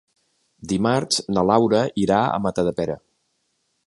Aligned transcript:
Dimarts 0.69 1.19
na 1.37 1.43
Laura 1.49 1.83
irà 2.05 2.21
a 2.39 2.43
Matadepera. 2.47 2.97